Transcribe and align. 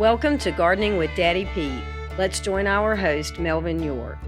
Welcome 0.00 0.38
to 0.38 0.50
Gardening 0.50 0.96
with 0.96 1.14
Daddy 1.14 1.44
Pete. 1.54 1.80
Let's 2.18 2.40
join 2.40 2.66
our 2.66 2.96
host, 2.96 3.38
Melvin 3.38 3.80
York. 3.80 4.18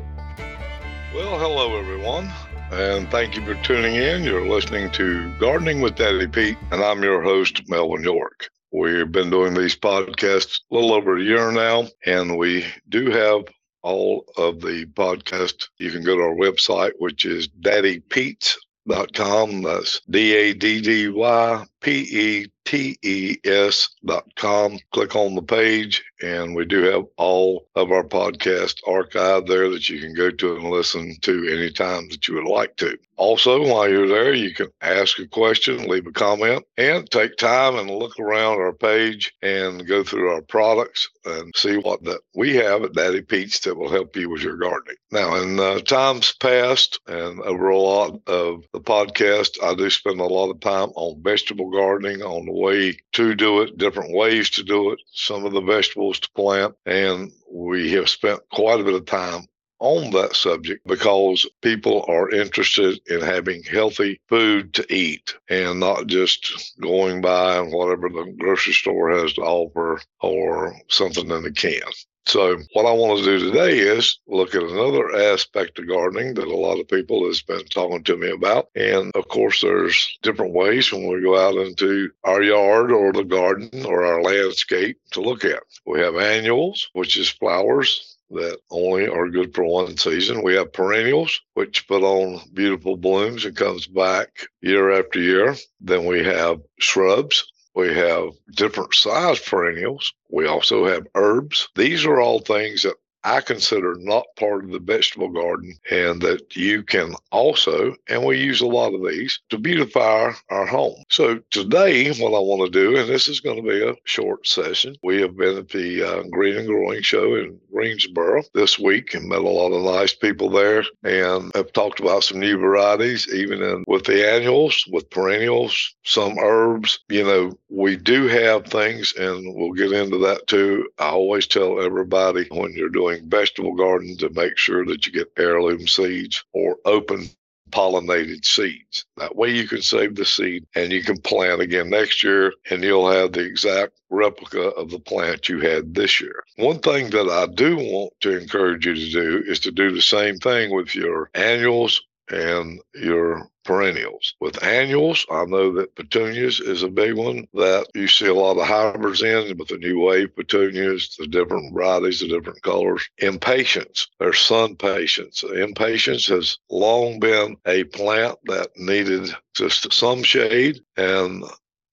Well, 1.12 1.40
hello, 1.40 1.76
everyone, 1.76 2.30
and 2.70 3.10
thank 3.10 3.34
you 3.34 3.44
for 3.44 3.60
tuning 3.64 3.96
in. 3.96 4.22
You're 4.22 4.46
listening 4.46 4.92
to 4.92 5.28
Gardening 5.40 5.80
with 5.80 5.96
Daddy 5.96 6.28
Pete, 6.28 6.56
and 6.70 6.84
I'm 6.84 7.02
your 7.02 7.20
host, 7.20 7.68
Melvin 7.68 8.04
York. 8.04 8.48
We've 8.70 9.10
been 9.10 9.28
doing 9.28 9.54
these 9.54 9.74
podcasts 9.74 10.60
a 10.70 10.74
little 10.76 10.92
over 10.92 11.16
a 11.16 11.24
year 11.24 11.50
now, 11.50 11.88
and 12.06 12.38
we 12.38 12.64
do 12.88 13.10
have 13.10 13.46
all 13.82 14.24
of 14.36 14.60
the 14.60 14.86
podcast. 14.94 15.66
You 15.78 15.90
can 15.90 16.04
go 16.04 16.14
to 16.14 16.22
our 16.22 16.36
website, 16.36 16.92
which 16.98 17.24
is 17.24 17.48
daddypetes.com. 17.48 19.62
That's 19.62 20.00
D 20.08 20.36
A 20.36 20.54
D 20.54 20.80
D 20.80 21.08
Y 21.08 21.64
P 21.86 21.92
E 22.00 22.46
T 22.64 22.98
E 23.00 23.38
S 23.44 23.90
dot 24.04 24.26
com. 24.34 24.76
Click 24.92 25.14
on 25.14 25.36
the 25.36 25.42
page, 25.42 26.02
and 26.20 26.56
we 26.56 26.64
do 26.64 26.82
have 26.82 27.04
all 27.16 27.68
of 27.76 27.92
our 27.92 28.02
podcast 28.02 28.82
archived 28.88 29.46
there 29.46 29.70
that 29.70 29.88
you 29.88 30.00
can 30.00 30.12
go 30.12 30.32
to 30.32 30.56
and 30.56 30.64
listen 30.64 31.14
to 31.22 31.46
anytime 31.46 32.08
that 32.08 32.26
you 32.26 32.34
would 32.34 32.50
like 32.50 32.74
to. 32.78 32.98
Also, 33.18 33.62
while 33.62 33.88
you're 33.88 34.08
there, 34.08 34.34
you 34.34 34.52
can 34.52 34.66
ask 34.82 35.18
a 35.20 35.28
question, 35.28 35.88
leave 35.88 36.06
a 36.06 36.12
comment, 36.12 36.64
and 36.76 37.08
take 37.10 37.36
time 37.36 37.76
and 37.76 37.88
look 37.88 38.18
around 38.18 38.58
our 38.58 38.72
page 38.72 39.32
and 39.40 39.86
go 39.86 40.02
through 40.02 40.28
our 40.30 40.42
products 40.42 41.08
and 41.24 41.54
see 41.56 41.76
what 41.78 42.02
that 42.02 42.20
we 42.34 42.54
have 42.56 42.82
at 42.82 42.92
Daddy 42.92 43.22
Pete's 43.22 43.60
that 43.60 43.76
will 43.76 43.90
help 43.90 44.16
you 44.16 44.28
with 44.28 44.42
your 44.42 44.56
gardening. 44.56 44.96
Now, 45.12 45.36
in 45.36 45.58
uh, 45.58 45.78
times 45.78 46.34
past 46.40 47.00
and 47.06 47.40
over 47.40 47.68
a 47.68 47.78
lot 47.78 48.20
of 48.26 48.64
the 48.72 48.80
podcast, 48.80 49.62
I 49.62 49.74
do 49.74 49.88
spend 49.88 50.20
a 50.20 50.24
lot 50.24 50.50
of 50.50 50.60
time 50.60 50.90
on 50.94 51.22
vegetable 51.22 51.70
gardening, 51.76 52.22
on 52.22 52.46
the 52.46 52.52
way 52.52 52.96
to 53.12 53.34
do 53.34 53.60
it, 53.62 53.78
different 53.78 54.14
ways 54.14 54.50
to 54.50 54.62
do 54.62 54.90
it, 54.90 54.98
some 55.12 55.44
of 55.44 55.52
the 55.52 55.60
vegetables 55.60 56.18
to 56.20 56.30
plant, 56.32 56.74
and 56.86 57.30
we 57.52 57.92
have 57.92 58.08
spent 58.08 58.40
quite 58.50 58.80
a 58.80 58.84
bit 58.84 58.94
of 58.94 59.06
time 59.06 59.46
on 59.78 60.10
that 60.10 60.34
subject 60.34 60.86
because 60.86 61.46
people 61.60 62.04
are 62.08 62.30
interested 62.30 62.98
in 63.08 63.20
having 63.20 63.62
healthy 63.62 64.20
food 64.28 64.72
to 64.72 64.86
eat 64.92 65.34
and 65.50 65.78
not 65.78 66.06
just 66.06 66.74
going 66.80 67.20
by 67.20 67.60
whatever 67.60 68.08
the 68.08 68.34
grocery 68.38 68.72
store 68.72 69.10
has 69.10 69.34
to 69.34 69.42
offer 69.42 70.00
or 70.20 70.74
something 70.88 71.30
in 71.30 71.42
the 71.42 71.52
can. 71.52 71.82
So, 72.28 72.58
what 72.72 72.86
I 72.86 72.92
want 72.92 73.20
to 73.20 73.24
do 73.24 73.38
today 73.38 73.78
is 73.78 74.18
look 74.26 74.56
at 74.56 74.62
another 74.64 75.14
aspect 75.14 75.78
of 75.78 75.86
gardening 75.86 76.34
that 76.34 76.48
a 76.48 76.56
lot 76.56 76.80
of 76.80 76.88
people 76.88 77.24
has 77.28 77.40
been 77.40 77.64
talking 77.66 78.02
to 78.02 78.16
me 78.16 78.30
about. 78.30 78.68
And 78.74 79.12
of 79.14 79.28
course, 79.28 79.60
there's 79.60 80.18
different 80.22 80.52
ways 80.52 80.92
when 80.92 81.06
we 81.06 81.20
go 81.22 81.38
out 81.38 81.54
into 81.54 82.10
our 82.24 82.42
yard 82.42 82.90
or 82.90 83.12
the 83.12 83.22
garden 83.22 83.86
or 83.86 84.04
our 84.04 84.22
landscape 84.22 84.98
to 85.12 85.20
look 85.20 85.44
at. 85.44 85.62
We 85.86 86.00
have 86.00 86.16
annuals, 86.16 86.90
which 86.94 87.16
is 87.16 87.28
flowers 87.28 88.16
that 88.30 88.58
only 88.70 89.06
are 89.06 89.28
good 89.28 89.54
for 89.54 89.64
one 89.64 89.96
season. 89.96 90.42
We 90.42 90.56
have 90.56 90.72
perennials, 90.72 91.40
which 91.54 91.86
put 91.86 92.02
on 92.02 92.40
beautiful 92.52 92.96
blooms 92.96 93.44
and 93.44 93.56
comes 93.56 93.86
back 93.86 94.30
year 94.60 94.90
after 94.90 95.20
year. 95.20 95.54
Then 95.80 96.06
we 96.06 96.24
have 96.24 96.60
shrubs, 96.80 97.52
we 97.76 97.94
have 97.94 98.30
different 98.52 98.94
size 98.94 99.38
perennials. 99.38 100.14
We 100.30 100.46
also 100.46 100.86
have 100.86 101.06
herbs. 101.14 101.68
These 101.76 102.06
are 102.06 102.20
all 102.20 102.40
things 102.40 102.82
that 102.82 102.96
I 103.26 103.40
consider 103.40 103.96
not 103.98 104.26
part 104.36 104.64
of 104.64 104.70
the 104.70 104.78
vegetable 104.78 105.30
garden 105.30 105.76
and 105.90 106.22
that 106.22 106.54
you 106.54 106.84
can 106.84 107.12
also, 107.32 107.96
and 108.08 108.24
we 108.24 108.38
use 108.38 108.60
a 108.60 108.68
lot 108.68 108.94
of 108.94 109.04
these 109.04 109.40
to 109.50 109.58
beautify 109.58 110.30
our 110.48 110.66
home. 110.66 111.02
So 111.10 111.40
today, 111.50 112.12
what 112.12 112.36
I 112.36 112.38
want 112.38 112.72
to 112.72 112.78
do, 112.78 112.96
and 112.96 113.08
this 113.08 113.26
is 113.26 113.40
going 113.40 113.56
to 113.56 113.68
be 113.68 113.82
a 113.82 113.96
short 114.04 114.46
session, 114.46 114.94
we 115.02 115.20
have 115.22 115.36
been 115.36 115.58
at 115.58 115.70
the 115.70 116.04
uh, 116.04 116.22
Green 116.30 116.56
and 116.56 116.68
Growing 116.68 117.02
Show 117.02 117.34
in 117.34 117.58
Greensboro 117.72 118.44
this 118.54 118.78
week 118.78 119.12
and 119.14 119.28
met 119.28 119.40
a 119.40 119.42
lot 119.42 119.72
of 119.72 119.82
nice 119.82 120.14
people 120.14 120.48
there 120.48 120.84
and 121.02 121.50
have 121.56 121.72
talked 121.72 121.98
about 121.98 122.22
some 122.22 122.38
new 122.38 122.56
varieties, 122.58 123.26
even 123.34 123.60
in 123.60 123.82
with 123.88 124.04
the 124.04 124.24
annuals, 124.24 124.84
with 124.92 125.10
perennials, 125.10 125.96
some 126.04 126.38
herbs. 126.38 127.00
You 127.08 127.24
know, 127.24 127.58
we 127.68 127.96
do 127.96 128.28
have 128.28 128.66
things, 128.66 129.14
and 129.18 129.52
we'll 129.52 129.72
get 129.72 129.90
into 129.90 130.18
that 130.18 130.46
too. 130.46 130.88
I 131.00 131.08
always 131.08 131.48
tell 131.48 131.82
everybody 131.82 132.46
when 132.52 132.72
you're 132.72 132.88
doing 132.88 133.15
vegetable 133.24 133.74
garden 133.74 134.16
to 134.18 134.30
make 134.30 134.56
sure 134.56 134.84
that 134.86 135.06
you 135.06 135.12
get 135.12 135.32
heirloom 135.36 135.86
seeds 135.86 136.44
or 136.52 136.76
open 136.84 137.28
pollinated 137.70 138.44
seeds. 138.44 139.04
That 139.16 139.34
way 139.34 139.50
you 139.50 139.66
can 139.66 139.82
save 139.82 140.14
the 140.14 140.24
seed 140.24 140.66
and 140.74 140.92
you 140.92 141.02
can 141.02 141.20
plant 141.20 141.60
again 141.60 141.90
next 141.90 142.22
year 142.22 142.52
and 142.70 142.82
you'll 142.82 143.10
have 143.10 143.32
the 143.32 143.44
exact 143.44 143.92
replica 144.08 144.68
of 144.70 144.90
the 144.90 145.00
plant 145.00 145.48
you 145.48 145.60
had 145.60 145.94
this 145.94 146.20
year. 146.20 146.44
One 146.56 146.78
thing 146.78 147.10
that 147.10 147.28
I 147.28 147.52
do 147.52 147.76
want 147.76 148.12
to 148.20 148.38
encourage 148.38 148.86
you 148.86 148.94
to 148.94 149.10
do 149.10 149.44
is 149.46 149.60
to 149.60 149.72
do 149.72 149.90
the 149.90 150.02
same 150.02 150.38
thing 150.38 150.74
with 150.74 150.94
your 150.94 151.30
annuals 151.34 152.02
and 152.30 152.80
your 152.94 153.48
perennials. 153.64 154.34
With 154.40 154.62
annuals, 154.62 155.26
I 155.30 155.44
know 155.44 155.72
that 155.72 155.94
petunias 155.96 156.60
is 156.60 156.82
a 156.82 156.88
big 156.88 157.14
one 157.14 157.46
that 157.54 157.88
you 157.94 158.08
see 158.08 158.26
a 158.26 158.34
lot 158.34 158.58
of 158.58 158.66
hybrids 158.66 159.22
in 159.22 159.56
with 159.58 159.68
the 159.68 159.78
new 159.78 160.00
wave 160.00 160.34
petunias, 160.34 161.16
the 161.18 161.26
different 161.26 161.74
varieties, 161.74 162.20
the 162.20 162.28
different 162.28 162.62
colors. 162.62 163.08
Impatiens, 163.18 164.08
there's 164.18 164.38
SunPatiens. 164.38 165.44
Impatiens 165.44 166.26
has 166.26 166.58
long 166.70 167.18
been 167.18 167.56
a 167.66 167.84
plant 167.84 168.38
that 168.44 168.70
needed 168.76 169.34
just 169.54 169.92
some 169.92 170.22
shade 170.22 170.80
and 170.96 171.44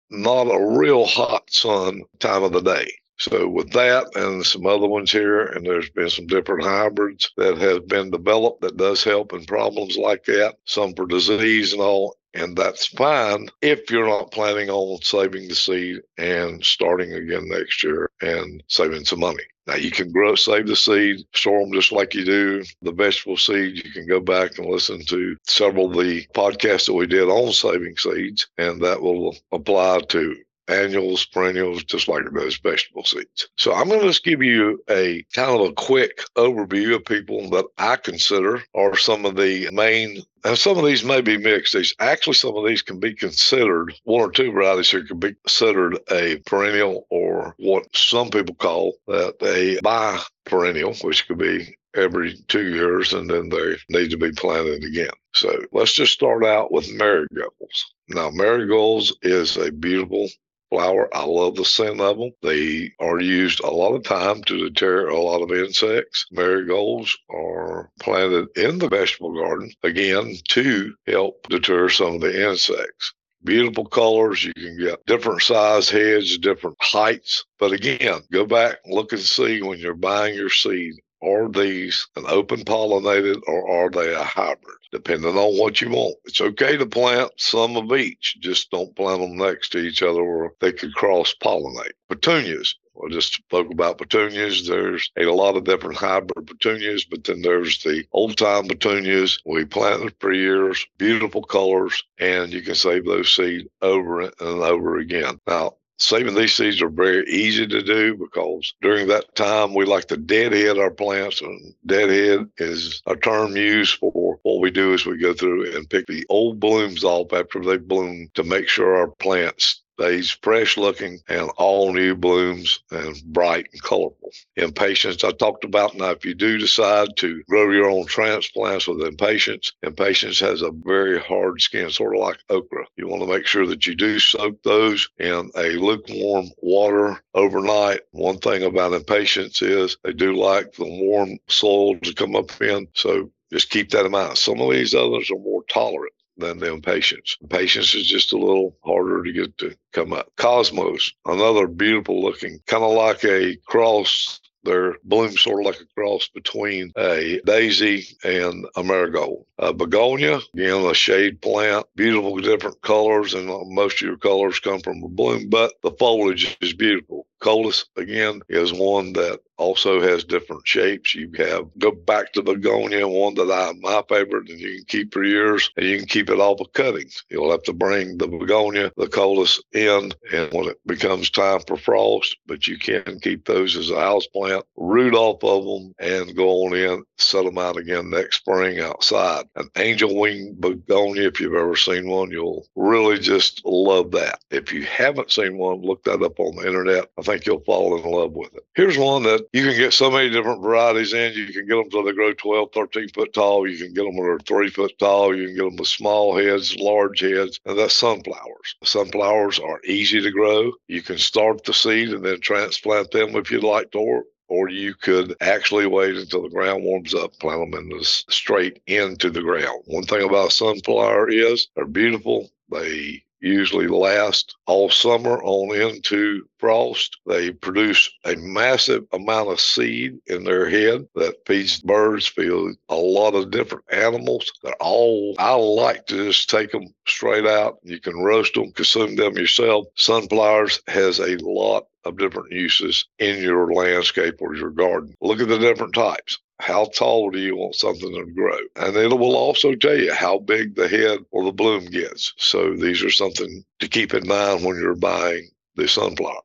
not 0.10 0.44
a 0.44 0.78
real 0.78 1.06
hot 1.06 1.50
sun 1.50 2.04
time 2.20 2.44
of 2.44 2.52
the 2.52 2.62
day. 2.62 2.92
So 3.18 3.47
with 3.47 3.72
that 3.72 4.07
and 4.16 4.46
some 4.46 4.66
other 4.66 4.88
ones 4.88 5.12
here, 5.12 5.46
and 5.46 5.66
there's 5.66 5.90
been 5.90 6.09
some 6.09 6.28
different 6.28 6.63
hybrids 6.63 7.31
that 7.38 7.57
have 7.57 7.88
been 7.88 8.09
developed 8.09 8.62
that 8.62 8.78
does 8.78 9.03
help 9.03 9.34
in 9.34 9.46
problems 9.46 9.97
like 9.97 10.25
that, 10.25 10.56
some 10.66 10.94
for 10.94 11.06
disease 11.06 11.73
and 11.73 11.81
all. 11.81 12.18
And 12.34 12.57
that's 12.57 12.88
fine 12.88 13.50
if 13.62 13.91
you're 13.91 14.07
not 14.07 14.31
planning 14.31 14.69
on 14.69 15.00
saving 15.03 15.47
the 15.47 15.56
seed 15.56 16.02
and 16.18 16.66
starting 16.66 17.13
again 17.13 17.47
next 17.47 17.84
year 17.84 18.09
and 18.22 18.63
saving 18.68 19.06
some 19.06 19.19
money. 19.19 19.44
Now 19.68 19.75
you 19.75 19.91
can 19.91 20.12
grow, 20.12 20.34
save 20.35 20.68
the 20.68 20.75
seed, 20.75 21.25
store 21.35 21.62
them 21.62 21.72
just 21.72 21.91
like 21.91 22.16
you 22.16 22.25
do 22.25 22.63
the 22.81 22.91
vegetable 22.91 23.38
seeds. 23.38 23.84
You 23.85 23.91
can 23.91 24.07
go 24.07 24.19
back 24.19 24.57
and 24.57 24.68
listen 24.68 25.06
to 25.06 25.38
several 25.44 25.91
of 25.91 26.06
the 26.06 26.25
podcasts 26.34 26.88
that 26.88 26.94
we 26.94 27.06
did 27.06 27.29
on 27.29 27.53
saving 27.53 27.96
seeds, 27.97 28.47
and 28.57 28.81
that 28.81 29.02
will 29.02 29.38
apply 29.52 30.00
to 30.09 30.35
annuals, 30.68 31.25
perennials, 31.25 31.84
just 31.84 32.07
like 32.07 32.24
those 32.31 32.57
vegetable 32.57 33.03
seeds. 33.03 33.50
So 33.57 33.74
I'm 33.74 33.88
going 33.88 34.01
to 34.01 34.07
just 34.07 34.24
give 34.24 34.41
you 34.41 34.81
a 34.90 35.25
kind 35.34 35.51
of 35.51 35.69
a 35.69 35.74
quick 35.74 36.22
overview 36.35 36.96
of 36.96 37.06
people 37.06 37.50
that 37.51 37.66
I 37.78 37.96
consider 37.97 38.63
are 38.75 38.96
some 38.96 39.25
of 39.25 39.35
the 39.35 39.69
main. 39.72 40.22
And 40.46 40.57
some 40.57 40.78
of 40.78 40.85
these 40.85 41.03
may 41.06 41.22
be 41.22 41.38
mixed. 41.38 41.73
These 41.73 41.96
actually 42.00 42.34
some 42.34 42.56
of 42.56 42.66
these 42.66 42.81
can 42.81 43.00
be 43.00 43.13
considered 43.13 43.94
one 44.03 44.22
or 44.22 44.31
two 44.31 44.52
varieties 44.52 44.91
here 44.91 45.06
can 45.06 45.19
be 45.19 45.34
considered 45.46 45.97
a 46.12 46.38
perennial 46.46 47.07
or 47.09 47.56
what 47.59 47.85
some 47.96 48.29
people 48.29 48.56
call 48.56 48.94
that 49.07 49.35
a 49.41 49.79
bi-perennial, 49.81 50.96
which 50.96 51.28
could 51.28 51.38
be 51.38 51.75
every 51.96 52.35
two 52.47 52.73
years 52.73 53.13
and 53.13 53.29
then 53.29 53.50
they 53.50 53.75
need 53.90 54.09
to 54.09 54.18
be 54.18 54.31
planted 54.31 54.84
again. 54.84 55.12
So 55.34 55.63
let's 55.72 55.94
just 55.94 56.13
start 56.13 56.44
out 56.44 56.72
with 56.72 56.91
marigolds. 56.94 57.94
Now, 58.09 58.29
marigolds 58.29 59.13
is 59.22 59.57
a 59.57 59.72
beautiful 59.72 60.28
flower. 60.73 61.07
I 61.16 61.23
love 61.25 61.56
the 61.56 61.66
scent 61.66 62.01
of 62.01 62.17
them. 62.17 62.31
They 62.41 62.91
are 63.00 63.19
used 63.19 63.59
a 63.59 63.69
lot 63.69 63.94
of 63.94 64.03
time 64.03 64.44
to 64.44 64.57
deter 64.57 65.07
a 65.07 65.22
lot 65.22 65.44
of 65.44 65.51
insects. 65.51 66.25
Marigolds 66.31 67.16
are 67.29 67.91
planted 68.00 68.47
in 68.56 68.79
the 68.79 68.89
vegetable 68.89 69.35
garden, 69.35 69.72
again, 69.84 70.35
to 70.50 70.94
help 71.06 71.47
deter 71.50 71.89
some 71.89 72.16
of 72.16 72.22
the 72.22 72.50
insects 72.50 73.13
beautiful 73.45 73.85
colors. 73.85 74.45
You 74.45 74.53
can 74.53 74.79
get 74.79 75.06
different 75.06 75.41
size 75.41 75.89
heads, 75.89 76.37
different 76.37 76.78
heights. 76.79 77.43
But 77.59 77.73
again, 77.73 78.22
go 78.31 78.46
back 78.46 78.78
look 78.85 79.11
and 79.11 79.22
see 79.22 79.61
when 79.61 79.79
you're 79.79 79.96
buying 79.96 80.35
your 80.35 80.49
seed 80.49 80.93
are 81.23 81.49
these 81.49 82.08
an 82.16 82.25
open 82.28 82.61
pollinated 82.66 83.41
or 83.47 83.70
are 83.70 83.90
they 83.90 84.14
a 84.14 84.23
hybrid? 84.23 84.78
Depending 84.91 85.35
on 85.35 85.58
what 85.58 85.81
you 85.81 85.90
want. 85.90 86.17
It's 86.25 86.41
okay 86.41 86.78
to 86.78 86.85
plant 86.85 87.31
some 87.37 87.78
of 87.78 87.91
each, 87.97 88.37
just 88.40 88.70
don't 88.70 88.96
plant 88.96 89.22
them 89.22 89.37
next 89.37 89.70
to 89.70 89.79
each 89.79 90.03
other 90.03 90.22
or 90.22 90.53
they 90.59 90.72
could 90.72 90.93
cross 90.93 91.34
pollinate. 91.41 91.93
Petunias. 92.09 92.75
I 93.03 93.09
just 93.09 93.34
spoke 93.34 93.72
about 93.72 93.97
petunias. 93.97 94.67
There's 94.67 95.09
a 95.17 95.25
lot 95.25 95.58
of 95.58 95.64
different 95.64 95.97
hybrid 95.97 96.46
petunias, 96.46 97.05
but 97.05 97.23
then 97.23 97.41
there's 97.41 97.81
the 97.81 98.05
old 98.11 98.37
time 98.37 98.67
petunias. 98.67 99.40
We 99.46 99.66
planted 99.66 100.14
for 100.19 100.31
years, 100.31 100.85
beautiful 100.99 101.41
colors, 101.41 102.03
and 102.19 102.53
you 102.53 102.61
can 102.61 102.76
save 102.76 103.05
those 103.05 103.34
seeds 103.34 103.67
over 103.81 104.22
and 104.22 104.31
over 104.40 104.99
again. 104.99 105.40
Now, 105.47 105.78
Saving 106.03 106.35
these 106.35 106.53
seeds 106.53 106.82
are 106.82 106.90
very 106.90 107.26
easy 107.29 107.66
to 107.66 107.82
do 107.82 108.17
because 108.17 108.73
during 108.82 109.08
that 109.08 109.35
time 109.35 109.73
we 109.73 109.85
like 109.85 110.05
to 110.09 110.17
deadhead 110.17 110.78
our 110.78 110.91
plants, 110.91 111.40
and 111.40 111.73
deadhead 111.85 112.50
is 112.58 113.02
a 113.08 113.16
term 113.16 113.55
used 113.55 114.00
for 114.00 114.38
what 114.44 114.59
we 114.59 114.70
do 114.70 114.94
is 114.94 115.05
we 115.05 115.17
go 115.17 115.34
through 115.34 115.73
and 115.73 115.90
pick 115.90 116.05
the 116.08 116.26
old 116.28 116.59
blooms 116.59 117.05
off 117.05 117.32
after 117.32 117.61
they 117.64 117.78
bloom 117.78 118.29
to 118.34 118.44
make 118.44 118.67
sure 118.67 118.97
our 118.97 119.08
plants 119.08 119.83
They's 119.97 120.31
fresh 120.31 120.75
looking 120.78 121.19
and 121.28 121.49
all 121.57 121.93
new 121.93 122.16
blooms 122.16 122.79
and 122.90 123.22
bright 123.25 123.67
and 123.72 123.81
colorful. 123.84 124.31
Impatiens, 124.55 125.23
I 125.23 125.31
talked 125.31 125.63
about 125.63 125.95
now, 125.95 126.11
if 126.11 126.25
you 126.25 126.34
do 126.34 126.57
decide 126.57 127.16
to 127.17 127.43
grow 127.47 127.69
your 127.69 127.90
own 127.90 128.05
transplants 128.05 128.87
with 128.87 129.05
impatiens, 129.05 129.73
impatiens 129.84 130.40
has 130.40 130.61
a 130.61 130.72
very 130.72 131.19
hard 131.19 131.61
skin, 131.61 131.91
sort 131.91 132.16
of 132.16 132.22
like 132.22 132.40
okra. 132.49 132.85
You 132.97 133.07
want 133.07 133.22
to 133.22 133.29
make 133.29 133.45
sure 133.45 133.67
that 133.67 133.85
you 133.85 133.95
do 133.95 134.19
soak 134.19 134.61
those 134.63 135.09
in 135.19 135.51
a 135.55 135.78
lukewarm 135.78 136.49
water 136.57 137.22
overnight. 137.35 138.01
One 138.11 138.40
thing 138.40 138.63
about 138.63 138.93
impatiens 138.93 139.61
is 139.61 139.97
they 140.03 140.13
do 140.13 140.35
like 140.35 140.73
the 140.73 140.85
warm 140.85 141.37
soil 141.47 141.99
to 141.99 142.13
come 142.13 142.35
up 142.35 142.59
in. 142.61 142.87
So 142.95 143.31
just 143.51 143.69
keep 143.69 143.91
that 143.91 144.05
in 144.05 144.11
mind. 144.11 144.37
Some 144.37 144.59
of 144.59 144.72
these 144.72 144.95
others 144.95 145.29
are 145.29 145.37
more 145.37 145.63
tolerant 145.69 146.13
than 146.38 146.59
the 146.59 146.72
impatiens. 146.72 147.38
Patience 147.50 147.94
is 147.96 148.08
just 148.08 148.34
a 148.34 148.38
little 148.38 148.78
harder 148.84 149.24
to 149.24 149.32
get 149.32 149.58
to 149.59 149.76
come 149.91 150.14
up. 150.14 150.32
Cosmos, 150.35 151.14
another 151.26 151.68
beautiful 151.68 152.22
looking, 152.22 152.59
kind 152.68 152.84
of 152.84 152.91
like 152.91 153.24
a 153.24 153.56
cross 153.68 154.40
they're 154.64 154.96
bloom 155.03 155.32
sort 155.32 155.59
of 155.59 155.66
like 155.66 155.82
a 155.82 155.94
cross 155.94 156.30
between 156.30 156.91
a 156.97 157.41
daisy 157.46 158.06
and 158.24 158.66
a 158.76 158.84
marigold. 158.84 159.46
A 159.58 159.74
begonia, 159.74 160.40
again, 160.53 160.85
a 160.85 160.94
shade 160.94 161.41
plant, 161.41 161.85
beautiful 161.96 162.38
different 162.38 162.82
colors, 162.82 163.34
and 163.34 163.47
most 163.74 163.96
of 163.96 164.08
your 164.08 164.18
colors 164.18 164.59
come 164.59 164.79
from 164.79 165.03
a 165.03 165.09
bloom, 165.09 165.50
but 165.50 165.74
the 165.84 165.91
foliage 166.00 166.58
is 166.62 166.74
beautiful. 166.74 167.28
Coleus, 167.43 167.85
again, 167.97 168.41
is 168.47 168.72
one 168.72 169.11
that 169.13 169.41
also 169.57 170.01
has 170.01 170.23
different 170.23 170.66
shapes. 170.66 171.13
You 171.13 171.29
have 171.37 171.67
go 171.78 171.91
back 171.91 172.34
to 172.34 172.41
begonia, 172.41 173.07
one 173.07 173.35
that 173.35 173.51
I 173.51 173.73
my 173.79 174.01
favorite, 174.09 174.49
and 174.49 174.59
you 174.59 174.78
can 174.78 174.85
keep 174.85 175.13
for 175.13 175.23
years, 175.23 175.69
and 175.78 175.85
you 175.85 175.97
can 175.97 176.07
keep 176.07 176.29
it 176.29 176.40
off 176.40 176.61
of 176.61 176.73
cuttings. 176.73 177.23
You'll 177.29 177.51
have 177.51 177.63
to 177.63 177.73
bring 177.73 178.17
the 178.17 178.28
begonia, 178.28 178.91
the 178.97 179.07
coleus 179.07 179.61
in, 179.73 180.11
and 180.34 180.51
when 180.53 180.69
it 180.69 180.79
becomes 180.85 181.29
time 181.29 181.59
for 181.67 181.78
frost, 181.78 182.35
but 182.47 182.67
you 182.67 182.78
can 182.78 183.19
keep 183.19 183.45
those 183.45 183.75
as 183.75 183.90
a 183.90 183.99
house 183.99 184.25
plant, 184.28 184.66
root 184.78 185.13
off 185.13 185.43
of 185.43 185.66
them, 185.66 185.93
and 185.99 186.35
go 186.35 186.66
on 186.66 186.75
in, 186.75 187.03
set 187.17 187.43
them 187.43 187.57
out 187.57 187.78
again 187.78 188.09
next 188.09 188.37
spring 188.37 188.79
outside. 188.79 189.45
An 189.55 189.69
angel 189.78 190.16
wing 190.16 190.55
begonia, 190.59 191.28
if 191.28 191.40
you've 191.40 191.53
ever 191.53 191.75
seen 191.75 192.09
one, 192.09 192.31
you'll 192.31 192.66
really 192.75 193.19
just 193.19 193.61
love 193.66 194.11
that. 194.11 194.40
If 194.49 194.72
you 194.73 194.84
haven't 194.84 195.31
seen 195.31 195.57
one, 195.57 195.81
look 195.81 196.03
that 196.03 196.22
up 196.22 196.40
on 196.40 196.55
the 196.55 196.67
internet. 196.67 197.09
I 197.17 197.22
think 197.22 197.33
think 197.34 197.46
you'll 197.46 197.59
fall 197.62 197.97
in 197.97 198.09
love 198.09 198.34
with 198.34 198.53
it. 198.53 198.64
Here's 198.76 198.97
one 198.97 199.24
that 199.24 199.46
you 199.53 199.64
can 199.64 199.76
get 199.76 199.94
so 199.94 200.12
many 200.12 200.30
different 200.30 200.62
varieties 200.62 201.14
in. 201.14 201.34
You 201.34 201.47
can 201.47 201.68
get 201.68 201.76
them 201.76 201.90
till 201.90 202.03
they 202.03 202.12
grow 202.12 202.34
12, 202.34 202.70
13 202.74 203.09
foot 203.09 203.34
tall. 203.34 203.68
You 203.68 203.78
can 203.78 203.94
get 203.94 204.03
them 204.03 204.16
when 204.16 204.28
they're 204.28 204.40
three 204.40 204.70
foot 204.70 204.94
tall. 205.00 205.35
You 205.35 205.47
can 205.47 205.56
get 205.56 205.64
them 205.64 205.76
with 205.76 205.88
small 205.88 206.38
heads, 206.38 206.76
large 206.78 207.22
heads, 207.22 207.59
and 207.66 207.78
that's 207.78 207.96
sunflowers. 207.96 208.76
Sunflowers 208.84 209.59
are 209.59 209.82
easy 209.85 210.22
to 210.22 210.32
grow. 210.32 210.72
You 210.88 211.02
can 211.02 211.18
start 211.18 211.64
the 211.64 211.74
seed 211.74 212.09
and 212.09 212.24
then 212.24 212.40
transplant 212.40 213.12
them 213.12 213.36
if 213.36 213.52
you'd 213.52 213.64
like 213.64 213.91
to, 213.91 214.24
or 214.47 214.70
you 214.70 214.94
could 214.94 215.36
actually 215.41 215.88
wait 215.88 216.16
until 216.16 216.44
the 216.44 216.50
ground 216.50 216.84
warms 216.84 217.16
up, 217.16 217.34
plant 217.40 217.72
them 217.72 217.91
in 217.91 218.03
straight 218.03 218.82
into 218.88 219.29
the 219.29 219.41
ground. 219.41 219.82
One 219.86 220.03
thing 220.03 220.24
about 220.24 220.52
sunflower 220.52 221.29
is 221.29 221.68
they're 221.76 221.86
beautiful. 221.86 222.50
They 222.70 223.24
usually 223.43 223.87
last 223.87 224.55
all 224.66 224.90
summer 224.90 225.41
on 225.43 225.75
into 225.75 226.47
frost. 226.57 227.17
They 227.25 227.51
produce 227.51 228.09
a 228.25 228.35
massive 228.37 229.05
amount 229.11 229.49
of 229.49 229.59
seed 229.59 230.17
in 230.28 230.45
their 230.45 230.69
head 230.69 231.05
that 231.16 231.35
feeds 231.45 231.81
birds, 231.81 232.25
feeds 232.25 232.78
a 232.90 232.95
lot 232.95 233.35
of 233.35 233.51
different 233.51 233.84
animals. 233.91 234.51
They're 234.63 234.73
all, 234.81 235.35
I 235.37 235.53
like 235.55 236.05
to 236.07 236.28
just 236.28 236.49
take 236.49 236.72
them 236.72 236.93
straight 237.05 237.45
out. 237.45 237.79
You 237.84 237.99
can 237.99 238.17
roast 238.17 238.53
them, 238.53 238.72
consume 238.72 239.16
them 239.17 239.37
yourself. 239.37 239.87
Sunflowers 239.95 240.79
has 240.87 241.19
a 241.19 241.37
lot 241.41 241.87
of 242.05 242.17
different 242.17 242.51
uses 242.51 243.05
in 243.19 243.41
your 243.41 243.73
landscape 243.73 244.35
or 244.40 244.55
your 244.55 244.72
garden. 244.72 245.16
Look 245.22 245.41
at 245.41 245.47
the 245.47 245.59
different 245.59 245.93
types 245.93 246.40
how 246.64 246.86
tall 246.86 247.30
do 247.30 247.40
you 247.40 247.58
want 247.58 247.76
something 247.76 248.14
to 248.14 248.26
grow? 248.34 248.58
And 248.78 248.96
it 248.96 249.10
will 249.10 249.36
also 249.36 249.76
tell 249.76 249.98
you 249.98 250.14
how 250.14 250.40
big 250.40 250.76
the 250.76 250.88
head 250.88 251.20
or 251.32 251.44
the 251.44 251.52
bloom 251.52 251.86
gets. 251.88 252.34
So 252.38 252.74
these 252.74 253.04
are 253.04 253.10
something 253.10 253.66
to 253.80 253.88
keep 253.90 254.14
in 254.14 254.26
mind 254.26 254.64
when 254.64 254.78
you're 254.78 254.96
buying 254.96 255.50
the 255.76 255.90
sunflower. 255.90 256.42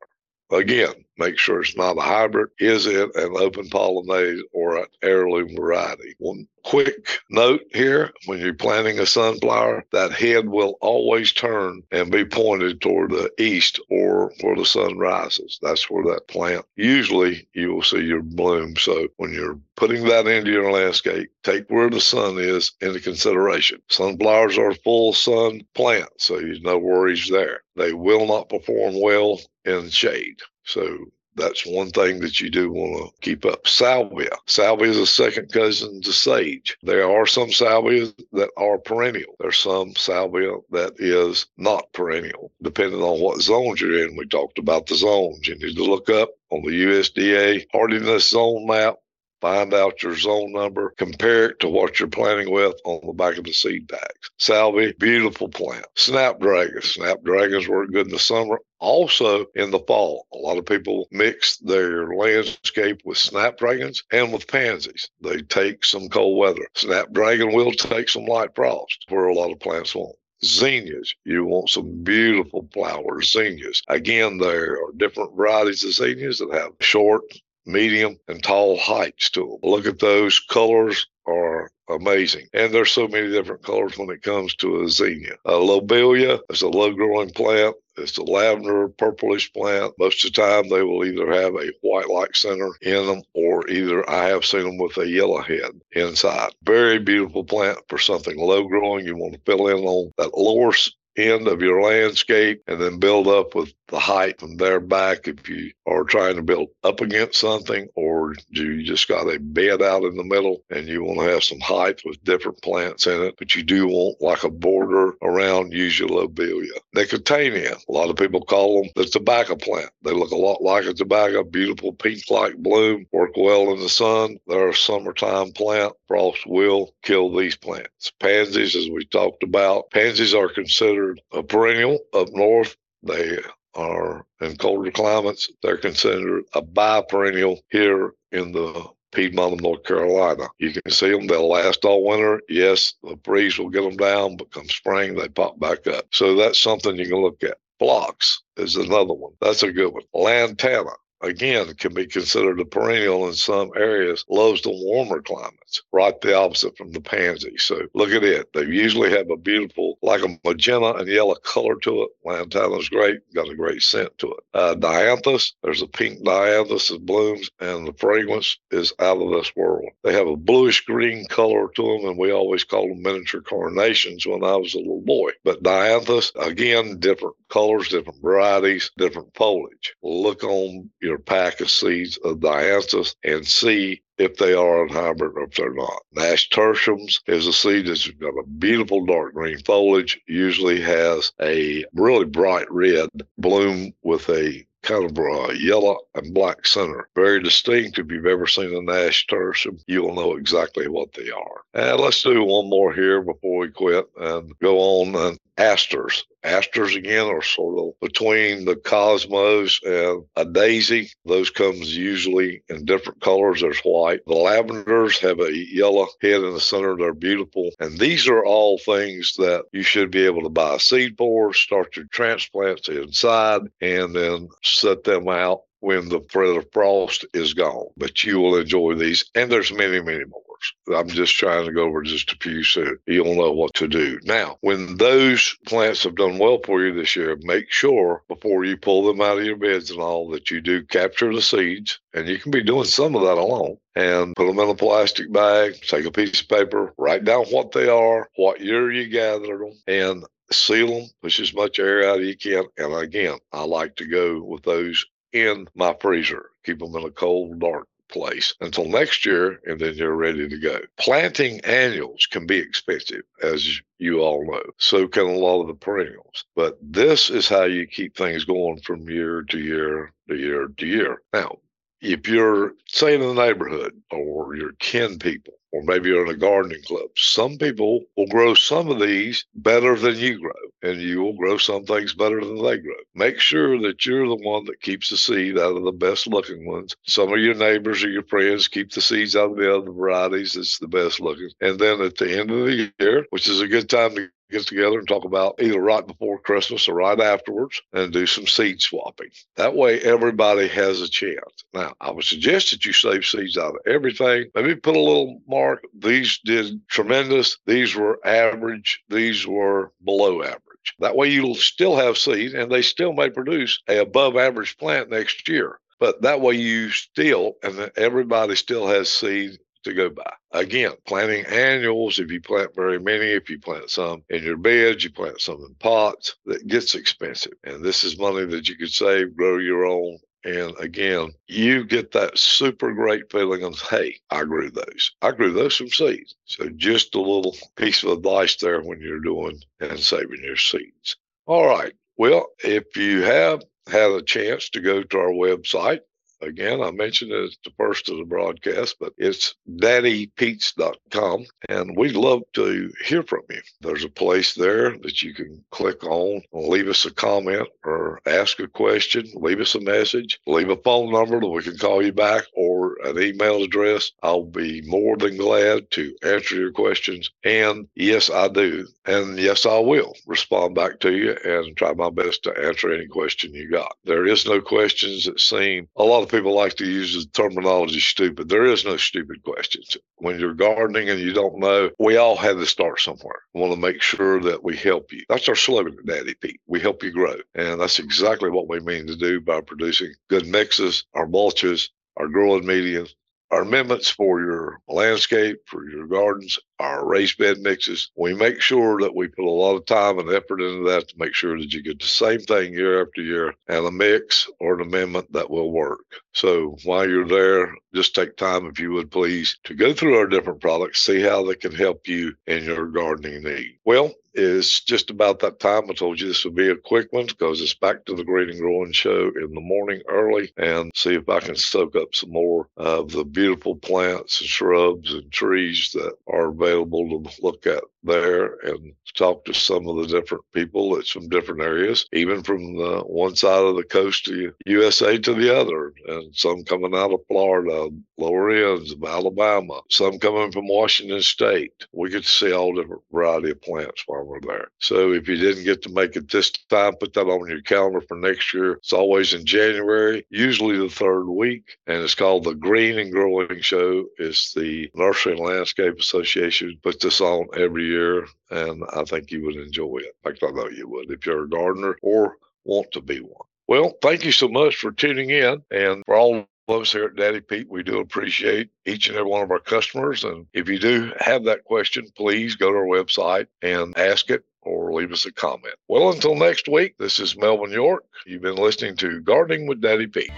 Again, 0.51 0.93
make 1.19 1.37
sure 1.37 1.61
it's 1.61 1.75
not 1.75 1.97
a 1.97 2.01
hybrid. 2.01 2.49
Is 2.59 2.85
it 2.85 3.15
an 3.15 3.35
open 3.37 3.69
pollinated 3.69 4.41
or 4.53 4.77
an 4.77 4.85
heirloom 5.03 5.55
variety? 5.55 6.15
One 6.19 6.47
quick 6.63 7.07
note 7.29 7.61
here 7.73 8.11
when 8.25 8.39
you're 8.39 8.53
planting 8.53 8.99
a 8.99 9.05
sunflower, 9.05 9.85
that 9.91 10.11
head 10.11 10.49
will 10.49 10.77
always 10.81 11.31
turn 11.31 11.81
and 11.91 12.11
be 12.11 12.25
pointed 12.25 12.81
toward 12.81 13.11
the 13.11 13.31
east 13.39 13.79
or 13.89 14.31
where 14.41 14.55
the 14.55 14.65
sun 14.65 14.97
rises. 14.97 15.59
That's 15.61 15.89
where 15.89 16.03
that 16.13 16.27
plant 16.27 16.65
usually 16.75 17.47
you 17.53 17.73
will 17.73 17.83
see 17.83 18.01
your 18.01 18.21
bloom. 18.21 18.75
So 18.77 19.07
when 19.17 19.33
you're 19.33 19.59
putting 19.75 20.05
that 20.05 20.27
into 20.27 20.51
your 20.51 20.71
landscape, 20.71 21.29
take 21.43 21.69
where 21.69 21.89
the 21.89 22.01
sun 22.01 22.37
is 22.37 22.71
into 22.81 22.99
consideration. 22.99 23.81
Sunflowers 23.89 24.57
are 24.57 24.73
full 24.73 25.13
sun 25.13 25.61
plants, 25.73 26.25
so 26.25 26.39
there's 26.39 26.61
no 26.61 26.77
worries 26.77 27.29
there. 27.29 27.61
They 27.75 27.93
will 27.93 28.27
not 28.27 28.49
perform 28.49 28.99
well 29.01 29.39
in 29.65 29.89
shade. 29.89 30.39
So 30.69 31.05
that's 31.35 31.65
one 31.65 31.89
thing 31.91 32.19
that 32.19 32.39
you 32.39 32.49
do 32.49 32.71
want 32.71 33.13
to 33.13 33.21
keep 33.21 33.45
up. 33.45 33.65
Salvia. 33.67 34.29
Salvia 34.45 34.89
is 34.89 34.97
a 34.97 35.05
second 35.07 35.51
cousin 35.51 36.01
to 36.01 36.11
sage. 36.11 36.77
There 36.83 37.09
are 37.09 37.25
some 37.25 37.49
salvias 37.49 38.13
that 38.33 38.49
are 38.57 38.77
perennial. 38.77 39.35
There's 39.39 39.57
some 39.57 39.95
salvia 39.95 40.57
that 40.71 40.93
is 40.97 41.45
not 41.57 41.91
perennial, 41.93 42.51
depending 42.61 43.01
on 43.01 43.21
what 43.21 43.41
zones 43.41 43.81
you're 43.81 44.05
in. 44.05 44.17
We 44.17 44.25
talked 44.25 44.59
about 44.59 44.87
the 44.87 44.95
zones. 44.95 45.47
You 45.47 45.55
need 45.55 45.75
to 45.75 45.83
look 45.83 46.09
up 46.09 46.29
on 46.51 46.61
the 46.61 46.83
USDA 46.85 47.65
hardiness 47.71 48.29
zone 48.29 48.67
map 48.67 48.95
Find 49.41 49.73
out 49.73 50.03
your 50.03 50.15
zone 50.15 50.51
number, 50.51 50.93
compare 50.97 51.51
it 51.51 51.59
to 51.61 51.69
what 51.69 51.99
you're 51.99 52.09
planting 52.09 52.51
with 52.51 52.75
on 52.83 53.05
the 53.05 53.13
back 53.13 53.37
of 53.37 53.45
the 53.45 53.53
seed 53.53 53.87
bags. 53.87 54.31
Salvia, 54.37 54.93
beautiful 54.99 55.47
plant. 55.47 55.85
Snapdragons. 55.95 56.91
Snapdragons 56.93 57.67
work 57.67 57.91
good 57.91 58.07
in 58.07 58.11
the 58.11 58.19
summer, 58.19 58.59
also 58.79 59.45
in 59.55 59.71
the 59.71 59.79
fall. 59.79 60.27
A 60.33 60.37
lot 60.37 60.57
of 60.57 60.65
people 60.65 61.07
mix 61.11 61.57
their 61.57 62.13
landscape 62.13 63.01
with 63.05 63.17
snapdragons 63.17 64.03
and 64.11 64.33
with 64.33 64.47
pansies. 64.47 65.09
They 65.21 65.41
take 65.41 65.85
some 65.85 66.09
cold 66.09 66.37
weather. 66.37 66.67
Snapdragon 66.75 67.53
will 67.53 67.71
take 67.71 68.09
some 68.09 68.25
light 68.25 68.55
frost 68.55 69.05
where 69.07 69.27
a 69.27 69.33
lot 69.33 69.51
of 69.51 69.59
plants 69.59 69.95
won't 69.95 70.15
zinnias. 70.43 71.13
You 71.25 71.45
want 71.45 71.69
some 71.69 72.03
beautiful 72.03 72.67
flowers, 72.73 73.31
zinnias. 73.31 73.81
Again, 73.87 74.37
there 74.37 74.73
are 74.73 74.91
different 74.97 75.35
varieties 75.35 75.83
of 75.83 75.93
zinnias 75.93 76.39
that 76.39 76.53
have 76.53 76.73
short, 76.79 77.23
medium, 77.65 78.17
and 78.27 78.43
tall 78.43 78.77
heights 78.77 79.29
to 79.31 79.41
them. 79.41 79.57
Look 79.63 79.85
at 79.85 79.99
those 79.99 80.39
colors 80.39 81.07
are 81.27 81.69
amazing. 81.89 82.47
And 82.53 82.73
there's 82.73 82.91
so 82.91 83.07
many 83.07 83.29
different 83.29 83.63
colors 83.63 83.97
when 83.97 84.09
it 84.09 84.21
comes 84.21 84.55
to 84.55 84.81
a 84.81 84.89
zinnia. 84.89 85.35
A 85.45 85.53
lobelia 85.53 86.39
is 86.49 86.61
a 86.61 86.67
low 86.67 86.91
growing 86.91 87.31
plant. 87.31 87.75
It's 87.97 88.17
a 88.17 88.23
lavender 88.23 88.87
purplish 88.89 89.51
plant. 89.51 89.93
Most 89.99 90.23
of 90.23 90.33
the 90.33 90.41
time, 90.41 90.69
they 90.69 90.83
will 90.83 91.05
either 91.05 91.31
have 91.31 91.55
a 91.55 91.71
white 91.81 92.09
like 92.09 92.35
center 92.35 92.71
in 92.81 93.07
them 93.07 93.21
or 93.33 93.67
either 93.69 94.09
I 94.09 94.27
have 94.27 94.45
seen 94.45 94.63
them 94.63 94.77
with 94.77 94.97
a 94.97 95.07
yellow 95.07 95.41
head 95.41 95.71
inside. 95.91 96.51
Very 96.63 96.99
beautiful 96.99 97.43
plant 97.43 97.79
for 97.89 97.97
something 97.97 98.37
low 98.37 98.63
growing. 98.67 99.05
You 99.05 99.17
want 99.17 99.33
to 99.33 99.41
fill 99.45 99.67
in 99.67 99.83
on 99.83 100.11
that 100.17 100.37
lower 100.37 100.71
end 101.17 101.47
of 101.47 101.61
your 101.61 101.81
landscape 101.81 102.61
and 102.67 102.79
then 102.79 102.99
build 102.99 103.27
up 103.27 103.53
with 103.53 103.73
the 103.89 103.99
height 103.99 104.39
from 104.39 104.57
their 104.57 104.79
back 104.79 105.27
if 105.27 105.47
you 105.49 105.71
are 105.87 106.03
trying 106.03 106.35
to 106.35 106.41
build 106.41 106.69
up 106.83 107.01
against 107.01 107.39
something 107.39 107.87
or 107.95 108.35
you 108.49 108.83
just 108.83 109.07
got 109.07 109.27
a 109.27 109.39
bed 109.39 109.81
out 109.81 110.03
in 110.03 110.15
the 110.15 110.23
middle 110.23 110.63
and 110.69 110.87
you 110.87 111.03
want 111.03 111.19
to 111.19 111.25
have 111.25 111.43
some 111.43 111.59
height 111.59 112.01
with 112.05 112.23
different 112.23 112.61
plants 112.61 113.07
in 113.07 113.21
it, 113.21 113.35
but 113.37 113.55
you 113.55 113.63
do 113.63 113.87
want 113.87 114.21
like 114.21 114.43
a 114.43 114.49
border 114.49 115.13
around 115.21 115.73
usually 115.73 116.13
lobelia. 116.13 116.71
Nicotiana, 116.95 117.77
a 117.87 117.91
lot 117.91 118.09
of 118.09 118.15
people 118.15 118.41
call 118.41 118.81
them 118.81 118.91
the 118.95 119.05
tobacco 119.05 119.55
plant. 119.55 119.89
They 120.03 120.11
look 120.11 120.31
a 120.31 120.35
lot 120.35 120.61
like 120.61 120.85
a 120.85 120.93
tobacco, 120.93 121.43
beautiful 121.43 121.93
pink-like 121.93 122.57
bloom, 122.57 123.05
work 123.11 123.31
well 123.35 123.71
in 123.73 123.79
the 123.79 123.89
sun. 123.89 124.37
They're 124.47 124.69
a 124.69 124.75
summertime 124.75 125.51
plant. 125.51 125.93
Frost 126.07 126.45
will 126.45 126.93
kill 127.03 127.35
these 127.35 127.55
plants. 127.55 128.11
Pansies, 128.19 128.75
as 128.75 128.89
we 128.89 129.05
talked 129.05 129.43
about, 129.43 129.91
pansies 129.91 130.33
are 130.33 130.49
considered 130.49 131.21
a 131.31 131.43
perennial 131.43 131.99
up 132.13 132.29
north. 132.33 132.75
They 133.03 133.39
are 133.75 134.25
in 134.41 134.57
colder 134.57 134.91
climates, 134.91 135.49
they're 135.61 135.77
considered 135.77 136.43
a 136.53 136.61
biperennial 136.61 137.59
here 137.69 138.13
in 138.31 138.51
the 138.51 138.85
Piedmont 139.11 139.53
of 139.53 139.61
North 139.61 139.83
Carolina. 139.83 140.47
You 140.59 140.71
can 140.71 140.91
see 140.91 141.11
them, 141.11 141.27
they'll 141.27 141.47
last 141.49 141.83
all 141.85 142.05
winter. 142.05 142.41
Yes, 142.47 142.93
the 143.03 143.15
breeze 143.15 143.57
will 143.57 143.69
get 143.69 143.81
them 143.81 143.97
down, 143.97 144.37
but 144.37 144.51
come 144.51 144.69
spring, 144.69 145.15
they 145.15 145.27
pop 145.29 145.59
back 145.59 145.87
up. 145.87 146.05
So 146.11 146.35
that's 146.35 146.59
something 146.59 146.95
you 146.95 147.07
can 147.07 147.21
look 147.21 147.43
at. 147.43 147.57
Phlox 147.79 148.43
is 148.57 148.75
another 148.75 149.13
one. 149.13 149.33
That's 149.41 149.63
a 149.63 149.71
good 149.71 149.93
one. 149.93 150.03
Lantana. 150.13 150.91
Again, 151.21 151.73
can 151.75 151.93
be 151.93 152.07
considered 152.07 152.59
a 152.59 152.65
perennial 152.65 153.27
in 153.27 153.33
some 153.33 153.71
areas, 153.75 154.25
loves 154.29 154.61
the 154.61 154.69
warmer 154.69 155.21
climates, 155.21 155.81
right 155.91 156.19
the 156.21 156.35
opposite 156.35 156.77
from 156.77 156.91
the 156.91 157.01
pansy. 157.01 157.57
So 157.57 157.81
look 157.93 158.11
at 158.11 158.23
it. 158.23 158.51
They 158.53 158.63
usually 158.63 159.11
have 159.11 159.29
a 159.29 159.37
beautiful, 159.37 159.97
like 160.01 160.23
a 160.23 160.39
magenta 160.45 160.95
and 160.95 161.07
yellow 161.07 161.35
color 161.35 161.75
to 161.83 162.03
it. 162.03 162.09
Lantana's 162.25 162.89
great, 162.89 163.19
got 163.33 163.49
a 163.49 163.55
great 163.55 163.81
scent 163.81 164.17
to 164.19 164.31
it. 164.31 164.39
Uh, 164.53 164.75
dianthus, 164.75 165.53
there's 165.63 165.81
a 165.81 165.87
pink 165.87 166.19
dianthus 166.23 166.89
that 166.89 167.05
blooms, 167.05 167.49
and 167.59 167.87
the 167.87 167.93
fragrance 167.93 168.57
is 168.71 168.93
out 168.99 169.21
of 169.21 169.31
this 169.31 169.55
world. 169.55 169.89
They 170.03 170.13
have 170.13 170.27
a 170.27 170.35
bluish 170.35 170.85
green 170.85 171.25
color 171.27 171.69
to 171.75 171.83
them, 171.83 172.09
and 172.09 172.17
we 172.17 172.31
always 172.31 172.63
call 172.63 172.87
them 172.87 173.01
miniature 173.01 173.41
carnations 173.41 174.25
when 174.25 174.43
I 174.43 174.55
was 174.55 174.73
a 174.73 174.79
little 174.79 175.01
boy. 175.01 175.31
But 175.43 175.63
dianthus, 175.63 176.31
again, 176.35 176.99
different 176.99 177.35
colors, 177.49 177.89
different 177.89 178.21
varieties, 178.21 178.91
different 178.97 179.35
foliage. 179.35 179.95
Look 180.03 180.43
on 180.43 180.89
your 181.09 181.17
pack 181.17 181.59
of 181.59 181.69
seeds 181.69 182.17
of 182.23 182.37
dianthus 182.37 183.15
and 183.23 183.45
see 183.45 184.01
if 184.17 184.35
they 184.37 184.53
are 184.53 184.85
a 184.85 184.93
hybrid 184.93 185.33
or 185.35 185.43
if 185.43 185.55
they're 185.55 185.73
not. 185.73 186.03
Nasturtiums 186.13 187.21
is 187.25 187.47
a 187.47 187.53
seed 187.53 187.87
that's 187.87 188.07
got 188.07 188.37
a 188.37 188.43
beautiful 188.43 189.05
dark 189.05 189.33
green 189.33 189.59
foliage, 189.59 190.21
usually 190.27 190.79
has 190.81 191.31
a 191.41 191.83
really 191.93 192.25
bright 192.25 192.69
red 192.71 193.09
bloom 193.37 193.93
with 194.03 194.29
a 194.29 194.65
kind 194.81 195.03
of 195.05 195.17
a 195.17 195.57
yellow 195.57 195.97
and 196.15 196.33
black 196.33 196.65
center. 196.65 197.09
Very 197.15 197.41
distinct. 197.41 197.99
If 197.99 198.11
you've 198.11 198.25
ever 198.25 198.47
seen 198.47 198.73
a 198.73 198.81
nasturtium, 198.81 199.79
you'll 199.87 200.15
know 200.15 200.35
exactly 200.35 200.87
what 200.87 201.11
they 201.13 201.29
are. 201.31 201.61
And 201.73 201.99
let's 201.99 202.23
do 202.23 202.43
one 202.43 202.69
more 202.69 202.93
here 202.93 203.21
before 203.21 203.59
we 203.59 203.69
quit 203.69 204.07
and 204.17 204.57
go 204.59 204.79
on. 204.79 205.15
And 205.15 205.39
asters. 205.59 206.25
Asters 206.43 206.95
again 206.95 207.25
are 207.27 207.41
sort 207.41 207.77
of 207.79 207.99
between 207.99 208.65
the 208.65 208.75
cosmos 208.75 209.79
and 209.83 210.23
a 210.35 210.45
daisy. 210.45 211.11
Those 211.25 211.49
comes 211.49 211.95
usually 211.95 212.63
in 212.69 212.85
different 212.85 213.21
colors. 213.21 213.61
There's 213.61 213.79
white. 213.81 214.21
The 214.25 214.35
lavenders 214.35 215.19
have 215.19 215.39
a 215.39 215.53
yellow 215.53 216.07
head 216.21 216.41
in 216.41 216.53
the 216.53 216.59
center. 216.59 216.95
They're 216.95 217.13
beautiful. 217.13 217.71
And 217.79 217.97
these 217.97 218.27
are 218.27 218.45
all 218.45 218.77
things 218.77 219.33
that 219.37 219.65
you 219.73 219.83
should 219.83 220.11
be 220.11 220.25
able 220.25 220.43
to 220.43 220.49
buy 220.49 220.77
seed 220.77 221.17
for, 221.17 221.53
start 221.53 221.95
your 221.95 222.05
transplants 222.05 222.87
inside, 222.87 223.61
and 223.81 224.15
then 224.15 224.49
set 224.63 225.03
them 225.03 225.27
out 225.27 225.63
when 225.81 226.09
the 226.09 226.19
threat 226.31 226.57
of 226.57 226.71
frost 226.71 227.25
is 227.33 227.53
gone. 227.53 227.87
But 227.97 228.23
you 228.23 228.39
will 228.39 228.57
enjoy 228.57 228.95
these. 228.95 229.25
And 229.35 229.51
there's 229.51 229.71
many, 229.71 230.01
many 230.01 230.25
more. 230.25 230.48
I'm 230.93 231.07
just 231.07 231.35
trying 231.35 231.65
to 231.65 231.71
go 231.71 231.83
over 231.83 232.01
just 232.01 232.31
a 232.31 232.37
few 232.37 232.63
so 232.63 232.95
you'll 233.05 233.35
know 233.35 233.51
what 233.51 233.73
to 233.75 233.87
do. 233.87 234.19
Now, 234.23 234.57
when 234.61 234.97
those 234.97 235.55
plants 235.65 236.03
have 236.03 236.15
done 236.15 236.37
well 236.37 236.59
for 236.65 236.83
you 236.83 236.93
this 236.93 237.15
year, 237.15 237.37
make 237.41 237.71
sure 237.71 238.23
before 238.27 238.65
you 238.65 238.77
pull 238.77 239.05
them 239.05 239.21
out 239.21 239.37
of 239.37 239.45
your 239.45 239.55
beds 239.55 239.91
and 239.91 239.99
all 239.99 240.29
that 240.31 240.51
you 240.51 240.61
do 240.61 240.83
capture 240.85 241.33
the 241.33 241.41
seeds. 241.41 241.99
And 242.13 242.27
you 242.27 242.39
can 242.39 242.51
be 242.51 242.63
doing 242.63 242.85
some 242.85 243.15
of 243.15 243.21
that 243.21 243.37
alone 243.37 243.77
and 243.95 244.35
put 244.35 244.47
them 244.47 244.59
in 244.59 244.69
a 244.69 244.75
plastic 244.75 245.31
bag, 245.31 245.79
take 245.81 246.05
a 246.05 246.11
piece 246.11 246.41
of 246.41 246.47
paper, 246.47 246.93
write 246.97 247.23
down 247.23 247.45
what 247.45 247.71
they 247.71 247.87
are, 247.87 248.27
what 248.35 248.61
year 248.61 248.91
you 248.91 249.07
gathered 249.07 249.61
them, 249.61 249.73
and 249.87 250.25
seal 250.51 250.87
them, 250.87 251.09
push 251.21 251.39
as 251.39 251.53
much 251.53 251.79
air 251.79 252.09
out 252.09 252.19
as 252.19 252.27
you 252.27 252.37
can. 252.37 252.65
And 252.77 252.93
again, 252.93 253.37
I 253.53 253.63
like 253.63 253.95
to 253.97 254.07
go 254.07 254.41
with 254.41 254.63
those 254.63 255.05
in 255.31 255.67
my 255.75 255.95
freezer, 256.01 256.49
keep 256.65 256.79
them 256.79 256.95
in 256.95 257.05
a 257.05 257.11
cold, 257.11 257.59
dark 257.59 257.87
place 258.09 258.53
until 258.61 258.85
next 258.85 259.25
year, 259.25 259.59
and 259.65 259.79
then 259.79 259.95
you're 259.95 260.15
ready 260.15 260.47
to 260.49 260.57
go. 260.57 260.79
Planting 260.97 261.61
annuals 261.61 262.27
can 262.29 262.45
be 262.45 262.57
expensive, 262.57 263.23
as 263.41 263.79
you 263.97 264.19
all 264.21 264.45
know. 264.45 264.63
So 264.77 265.07
can 265.07 265.27
a 265.27 265.31
lot 265.31 265.61
of 265.61 265.67
the 265.67 265.73
perennials. 265.75 266.45
But 266.55 266.77
this 266.81 267.29
is 267.29 267.47
how 267.47 267.63
you 267.63 267.87
keep 267.87 268.15
things 268.15 268.45
going 268.45 268.81
from 268.81 269.09
year 269.09 269.43
to 269.43 269.59
year 269.59 270.11
to 270.29 270.35
year 270.35 270.67
to 270.77 270.85
year. 270.85 271.21
Now, 271.33 271.57
if 272.01 272.27
you're, 272.27 272.73
say, 272.87 273.15
in 273.15 273.21
the 273.21 273.33
neighborhood 273.33 274.01
or 274.11 274.55
your 274.55 274.73
kin 274.79 275.19
people, 275.19 275.53
or 275.71 275.83
maybe 275.83 276.09
you're 276.09 276.25
in 276.25 276.31
a 276.31 276.37
gardening 276.37 276.81
club. 276.83 277.09
Some 277.15 277.57
people 277.57 278.05
will 278.17 278.27
grow 278.27 278.53
some 278.53 278.89
of 278.89 278.99
these 278.99 279.45
better 279.55 279.95
than 279.95 280.17
you 280.17 280.39
grow, 280.39 280.51
and 280.81 281.01
you 281.01 281.21
will 281.21 281.33
grow 281.33 281.57
some 281.57 281.85
things 281.85 282.13
better 282.13 282.43
than 282.43 282.61
they 282.61 282.77
grow. 282.77 282.95
Make 283.15 283.39
sure 283.39 283.79
that 283.81 284.05
you're 284.05 284.27
the 284.27 284.35
one 284.35 284.65
that 284.65 284.81
keeps 284.81 285.09
the 285.09 285.17
seed 285.17 285.57
out 285.57 285.77
of 285.77 285.83
the 285.83 285.91
best 285.91 286.27
looking 286.27 286.65
ones. 286.65 286.95
Some 287.05 287.31
of 287.31 287.39
your 287.39 287.55
neighbors 287.55 288.03
or 288.03 288.09
your 288.09 288.23
friends 288.23 288.67
keep 288.67 288.91
the 288.91 289.01
seeds 289.01 289.35
out 289.35 289.51
of 289.51 289.57
the 289.57 289.75
other 289.75 289.91
varieties 289.91 290.53
that's 290.53 290.79
the 290.79 290.87
best 290.87 291.19
looking. 291.19 291.49
And 291.61 291.79
then 291.79 292.01
at 292.01 292.17
the 292.17 292.39
end 292.39 292.51
of 292.51 292.65
the 292.65 292.91
year, 292.99 293.25
which 293.29 293.47
is 293.47 293.61
a 293.61 293.67
good 293.67 293.89
time 293.89 294.15
to 294.15 294.29
get 294.49 294.67
together 294.67 294.99
and 294.99 295.07
talk 295.07 295.25
about 295.25 295.55
either 295.61 295.79
right 295.79 296.05
before 296.05 296.39
Christmas 296.39 296.87
or 296.87 296.95
right 296.95 297.19
afterwards 297.19 297.81
and 297.93 298.11
do 298.11 298.25
some 298.25 298.47
seed 298.47 298.81
swapping. 298.81 299.29
That 299.55 299.75
way, 299.75 299.99
everybody 300.01 300.67
has 300.67 301.01
a 301.01 301.09
chance. 301.09 301.63
Now, 301.73 301.93
I 302.01 302.11
would 302.11 302.25
suggest 302.25 302.71
that 302.71 302.85
you 302.85 302.93
save 302.93 303.25
seeds 303.25 303.57
out 303.57 303.75
of 303.75 303.81
everything. 303.85 304.49
Maybe 304.55 304.75
put 304.75 304.95
a 304.95 304.99
little 304.99 305.41
mark. 305.47 305.83
These 305.97 306.39
did 306.43 306.87
tremendous. 306.87 307.57
These 307.65 307.95
were 307.95 308.19
average. 308.25 309.01
These 309.09 309.45
were 309.45 309.91
below 310.03 310.41
average. 310.41 310.59
That 310.99 311.15
way, 311.15 311.29
you'll 311.29 311.55
still 311.55 311.95
have 311.95 312.17
seed 312.17 312.53
and 312.53 312.71
they 312.71 312.81
still 312.81 313.13
may 313.13 313.29
produce 313.29 313.81
a 313.87 313.97
above 314.01 314.37
average 314.37 314.77
plant 314.77 315.09
next 315.09 315.47
year. 315.47 315.79
But 315.99 316.21
that 316.21 316.39
way, 316.39 316.53
you 316.53 316.89
still, 316.91 317.57
and 317.61 317.91
everybody 317.97 318.55
still 318.55 318.87
has 318.87 319.11
seed 319.11 319.59
to 319.83 319.93
go 319.93 320.09
by. 320.09 320.31
Again, 320.51 320.93
planting 321.05 321.45
annuals, 321.45 322.19
if 322.19 322.31
you 322.31 322.41
plant 322.41 322.75
very 322.75 322.99
many, 322.99 323.27
if 323.27 323.49
you 323.49 323.59
plant 323.59 323.89
some 323.89 324.23
in 324.29 324.43
your 324.43 324.57
beds, 324.57 325.03
you 325.03 325.11
plant 325.11 325.41
some 325.41 325.63
in 325.67 325.75
pots, 325.75 326.35
that 326.45 326.67
gets 326.67 326.95
expensive. 326.95 327.53
And 327.63 327.83
this 327.83 328.03
is 328.03 328.19
money 328.19 328.45
that 328.45 328.67
you 328.67 328.75
could 328.75 328.91
save, 328.91 329.35
grow 329.35 329.57
your 329.57 329.85
own. 329.85 330.19
And 330.45 330.73
again, 330.79 331.33
you 331.47 331.83
get 331.83 332.11
that 332.13 332.37
super 332.37 332.93
great 332.93 333.29
feeling 333.29 333.63
of, 333.63 333.79
hey, 333.81 334.15
I 334.29 334.43
grew 334.45 334.71
those. 334.71 335.11
I 335.21 335.31
grew 335.31 335.51
those 335.51 335.75
from 335.75 335.89
seeds. 335.89 336.35
So 336.45 336.69
just 336.69 337.15
a 337.15 337.21
little 337.21 337.55
piece 337.75 338.03
of 338.03 338.11
advice 338.11 338.55
there 338.55 338.81
when 338.81 339.01
you're 339.01 339.19
doing 339.19 339.61
and 339.81 339.99
saving 339.99 340.41
your 340.41 340.55
seeds. 340.55 341.17
All 341.45 341.67
right. 341.67 341.93
Well, 342.17 342.47
if 342.63 342.95
you 342.95 343.21
have 343.23 343.63
had 343.87 344.11
a 344.11 344.21
chance 344.21 344.69
to 344.69 344.81
go 344.81 345.03
to 345.03 345.17
our 345.17 345.31
website, 345.31 345.99
Again, 346.41 346.81
I 346.81 346.91
mentioned 346.91 347.31
it 347.31 347.43
at 347.43 347.57
the 347.63 347.71
first 347.77 348.09
of 348.09 348.17
the 348.17 348.23
broadcast, 348.23 348.95
but 348.99 349.13
it's 349.17 349.55
daddypetes.com, 349.69 351.45
and 351.67 351.97
we'd 351.97 352.15
love 352.15 352.43
to 352.53 352.91
hear 353.05 353.23
from 353.23 353.41
you. 353.49 353.61
There's 353.81 354.05
a 354.05 354.09
place 354.09 354.53
there 354.53 354.97
that 354.99 355.21
you 355.21 355.33
can 355.33 355.63
click 355.71 356.03
on, 356.03 356.41
leave 356.53 356.87
us 356.87 357.05
a 357.05 357.11
comment 357.11 357.67
or 357.83 358.21
ask 358.25 358.59
a 358.59 358.67
question, 358.67 359.29
leave 359.35 359.59
us 359.59 359.75
a 359.75 359.81
message, 359.81 360.39
leave 360.47 360.69
a 360.69 360.77
phone 360.77 361.11
number 361.11 361.39
that 361.39 361.47
we 361.47 361.61
can 361.61 361.77
call 361.77 362.03
you 362.03 362.13
back, 362.13 362.45
or 362.53 362.97
an 363.03 363.21
email 363.21 363.63
address. 363.63 364.11
I'll 364.23 364.43
be 364.43 364.81
more 364.83 365.17
than 365.17 365.37
glad 365.37 365.91
to 365.91 366.15
answer 366.23 366.55
your 366.55 366.71
questions. 366.71 367.29
And 367.43 367.87
yes, 367.95 368.29
I 368.29 368.47
do. 368.47 368.87
And 369.05 369.37
yes, 369.37 369.65
I 369.65 369.79
will 369.79 370.13
respond 370.25 370.75
back 370.75 370.99
to 371.01 371.11
you 371.13 371.35
and 371.43 371.75
try 371.75 371.93
my 371.93 372.09
best 372.09 372.43
to 372.43 372.57
answer 372.57 372.93
any 372.93 373.07
question 373.07 373.53
you 373.53 373.69
got. 373.69 373.95
There 374.05 374.25
is 374.25 374.45
no 374.45 374.61
questions 374.61 375.25
that 375.25 375.39
seem 375.39 375.87
a 375.95 376.03
lot 376.03 376.23
of 376.23 376.28
people 376.29 376.55
like 376.55 376.75
to 376.75 376.85
use 376.85 377.13
the 377.13 377.29
terminology 377.31 377.99
stupid. 377.99 378.49
There 378.49 378.65
is 378.65 378.85
no 378.85 378.97
stupid 378.97 379.43
questions. 379.43 379.97
When 380.17 380.39
you're 380.39 380.53
gardening 380.53 381.09
and 381.09 381.19
you 381.19 381.33
don't 381.33 381.59
know, 381.59 381.91
we 381.99 382.17
all 382.17 382.35
had 382.35 382.57
to 382.57 382.65
start 382.65 382.99
somewhere. 382.99 383.41
We 383.53 383.61
want 383.61 383.73
to 383.73 383.79
make 383.79 384.01
sure 384.01 384.39
that 384.41 384.63
we 384.63 384.75
help 384.75 385.11
you. 385.11 385.23
That's 385.29 385.49
our 385.49 385.55
slogan 385.55 385.97
at 385.99 386.05
Daddy 386.05 386.35
Pete. 386.35 386.61
We 386.67 386.79
help 386.79 387.03
you 387.03 387.11
grow. 387.11 387.35
And 387.55 387.81
that's 387.81 387.99
exactly 387.99 388.49
what 388.49 388.69
we 388.69 388.79
mean 388.79 389.07
to 389.07 389.15
do 389.15 389.41
by 389.41 389.61
producing 389.61 390.13
good 390.29 390.47
mixes, 390.47 391.05
our 391.13 391.27
mulches, 391.27 391.89
our 392.17 392.27
growing 392.27 392.65
mediums, 392.65 393.15
our 393.51 393.61
amendments 393.61 394.09
for 394.09 394.39
your 394.39 394.81
landscape, 394.87 395.57
for 395.65 395.89
your 395.89 396.07
gardens, 396.07 396.59
our 396.79 397.05
raised 397.05 397.37
bed 397.37 397.57
mixes. 397.59 398.11
We 398.15 398.33
make 398.33 398.61
sure 398.61 399.01
that 399.01 399.15
we 399.15 399.27
put 399.27 399.45
a 399.45 399.49
lot 399.49 399.75
of 399.75 399.85
time 399.85 400.19
and 400.19 400.29
effort 400.29 400.61
into 400.61 400.89
that 400.89 401.09
to 401.09 401.15
make 401.17 401.33
sure 401.33 401.57
that 401.57 401.73
you 401.73 401.81
get 401.81 401.99
the 401.99 402.07
same 402.07 402.39
thing 402.41 402.73
year 402.73 403.01
after 403.01 403.21
year 403.21 403.53
and 403.67 403.85
a 403.85 403.91
mix 403.91 404.47
or 404.59 404.75
an 404.75 404.81
amendment 404.81 405.31
that 405.33 405.49
will 405.49 405.71
work. 405.71 406.05
So 406.33 406.77
while 406.83 407.09
you're 407.09 407.27
there, 407.27 407.73
just 407.93 408.15
take 408.15 408.37
time, 408.37 408.67
if 408.67 408.79
you 408.79 408.91
would 408.91 409.11
please, 409.11 409.57
to 409.65 409.73
go 409.73 409.93
through 409.93 410.17
our 410.17 410.27
different 410.27 410.61
products, 410.61 411.01
see 411.01 411.21
how 411.21 411.43
they 411.43 411.55
can 411.55 411.73
help 411.73 412.07
you 412.07 412.33
in 412.47 412.63
your 412.63 412.87
gardening 412.87 413.43
need. 413.43 413.79
Well, 413.83 414.13
it's 414.39 414.81
just 414.81 415.09
about 415.09 415.39
that 415.39 415.59
time. 415.59 415.89
I 415.89 415.93
told 415.93 416.19
you 416.19 416.27
this 416.27 416.45
would 416.45 416.55
be 416.55 416.69
a 416.69 416.75
quick 416.75 417.11
one 417.11 417.27
because 417.27 417.61
it's 417.61 417.73
back 417.73 418.05
to 418.05 418.15
the 418.15 418.23
Green 418.23 418.49
and 418.49 418.59
Growing 418.59 418.91
Show 418.91 419.31
in 419.35 419.53
the 419.53 419.61
morning 419.61 420.01
early 420.07 420.51
and 420.57 420.91
see 420.95 421.15
if 421.15 421.27
I 421.29 421.39
can 421.39 421.55
soak 421.55 421.95
up 421.95 422.13
some 422.13 422.31
more 422.31 422.67
of 422.77 423.11
the 423.11 423.23
beautiful 423.23 423.75
plants 423.75 424.41
and 424.41 424.49
shrubs 424.49 425.13
and 425.13 425.31
trees 425.31 425.91
that 425.93 426.13
are 426.27 426.49
available 426.49 427.23
to 427.23 427.41
look 427.41 427.67
at 427.67 427.83
there 428.03 428.55
and 428.63 428.93
talk 429.15 429.43
to 429.45 429.53
some 429.53 429.87
of 429.87 429.97
the 429.97 430.07
different 430.07 430.43
people 430.53 430.95
that's 430.95 431.09
from 431.09 431.29
different 431.29 431.61
areas, 431.61 432.05
even 432.13 432.43
from 432.43 432.77
the 432.77 432.99
one 433.01 433.35
side 433.35 433.63
of 433.63 433.75
the 433.75 433.83
coast 433.83 434.29
of 434.29 434.53
USA 434.65 435.17
to 435.17 435.33
the 435.33 435.55
other, 435.55 435.93
and 436.07 436.35
some 436.35 436.63
coming 436.63 436.95
out 436.95 437.11
of 437.11 437.19
Florida, 437.27 437.89
lower 438.17 438.49
ends 438.51 438.93
of 438.93 439.03
Alabama, 439.03 439.81
some 439.89 440.19
coming 440.19 440.51
from 440.51 440.67
Washington 440.67 441.21
State. 441.21 441.73
We 441.91 442.09
get 442.09 442.23
to 442.23 442.29
see 442.29 442.53
all 442.53 442.73
different 442.73 443.01
variety 443.11 443.51
of 443.51 443.61
plants 443.61 444.03
while 444.05 444.23
there. 444.41 444.67
So 444.79 445.13
if 445.13 445.27
you 445.27 445.37
didn't 445.37 445.63
get 445.63 445.81
to 445.83 445.89
make 445.89 446.15
it 446.15 446.29
this 446.31 446.51
time, 446.69 446.95
put 446.95 447.13
that 447.13 447.27
on 447.27 447.47
your 447.47 447.61
calendar 447.61 448.01
for 448.01 448.17
next 448.17 448.53
year. 448.53 448.73
It's 448.73 448.93
always 448.93 449.33
in 449.33 449.45
January, 449.45 450.25
usually 450.29 450.77
the 450.77 450.89
third 450.89 451.25
week, 451.25 451.77
and 451.87 452.03
it's 452.03 452.15
called 452.15 452.43
the 452.43 452.53
Green 452.53 452.99
and 452.99 453.11
Growing 453.11 453.61
Show. 453.61 454.05
It's 454.17 454.53
the 454.53 454.89
Nursery 454.93 455.33
and 455.33 455.41
Landscape 455.41 455.99
Association 455.99 456.79
puts 456.83 457.03
this 457.03 457.21
on 457.21 457.47
every 457.55 457.85
year, 457.85 458.27
and 458.51 458.83
I 458.93 459.03
think 459.03 459.31
you 459.31 459.45
would 459.45 459.55
enjoy 459.55 459.97
it. 459.97 460.15
In 460.25 460.31
fact, 460.31 460.43
I 460.43 460.51
know 460.51 460.69
you 460.69 460.87
would 460.89 461.11
if 461.11 461.25
you're 461.25 461.43
a 461.43 461.49
gardener 461.49 461.97
or 462.01 462.35
want 462.65 462.91
to 462.91 463.01
be 463.01 463.19
one. 463.19 463.47
Well, 463.67 463.93
thank 464.01 464.25
you 464.25 464.31
so 464.31 464.47
much 464.47 464.77
for 464.77 464.91
tuning 464.91 465.29
in. 465.29 465.61
And 465.69 466.03
for 466.05 466.15
all 466.15 466.47
of 466.75 466.83
us 466.83 466.91
here 466.91 467.05
at 467.05 467.15
Daddy 467.15 467.41
Pete, 467.41 467.69
we 467.69 467.83
do 467.83 467.99
appreciate 467.99 468.69
each 468.85 469.07
and 469.07 469.17
every 469.17 469.29
one 469.29 469.43
of 469.43 469.51
our 469.51 469.59
customers. 469.59 470.23
And 470.23 470.45
if 470.53 470.69
you 470.69 470.79
do 470.79 471.11
have 471.19 471.43
that 471.45 471.63
question, 471.63 472.07
please 472.15 472.55
go 472.55 472.71
to 472.71 472.77
our 472.77 472.85
website 472.85 473.47
and 473.61 473.97
ask 473.97 474.29
it 474.29 474.43
or 474.61 474.93
leave 474.93 475.11
us 475.11 475.25
a 475.25 475.31
comment. 475.31 475.73
Well, 475.87 476.11
until 476.11 476.35
next 476.35 476.67
week, 476.67 476.97
this 476.97 477.19
is 477.19 477.37
Melvin 477.37 477.71
York. 477.71 478.03
You've 478.25 478.41
been 478.41 478.55
listening 478.55 478.95
to 478.97 479.21
Gardening 479.21 479.67
with 479.67 479.81
Daddy 479.81 480.07
Pete. 480.07 480.31